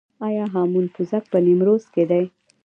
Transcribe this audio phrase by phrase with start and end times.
[0.27, 2.23] آیا هامون پوزک په نیمروز کې دی؟